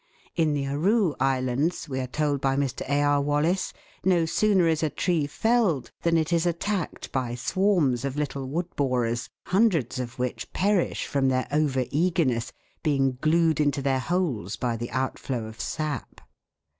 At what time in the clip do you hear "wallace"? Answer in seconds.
3.21-3.71